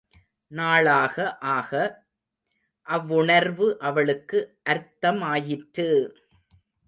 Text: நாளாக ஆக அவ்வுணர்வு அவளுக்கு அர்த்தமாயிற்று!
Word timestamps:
நாளாக 0.51 1.15
ஆக 1.51 1.71
அவ்வுணர்வு 2.87 3.67
அவளுக்கு 3.81 4.39
அர்த்தமாயிற்று! 4.69 5.87